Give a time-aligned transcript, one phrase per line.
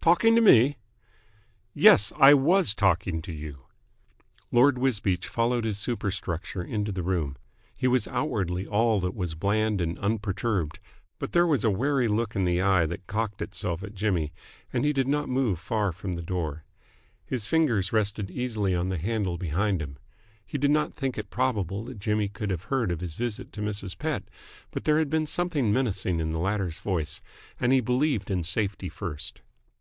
[0.00, 0.78] "Talking to me?"
[1.74, 3.62] "Yes, I was talking to you."
[4.50, 7.36] Lord Wisbeach followed his superstructure into the room.
[7.74, 10.78] He was outwardly all that was bland and unperturbed,
[11.20, 14.32] but there was a wary look in the eye that cocked itself at Jimmy,
[14.72, 16.64] and he did not move far from the door.
[17.24, 19.98] His fingers rested easily on the handle behind him.
[20.44, 23.60] He did not think it probable that Jimmy could have heard of his visit to
[23.62, 23.98] Mrs.
[23.98, 24.24] Pett,
[24.72, 27.20] but there had been something menacing in the latter's voice,
[27.60, 29.40] and he believed in safety first.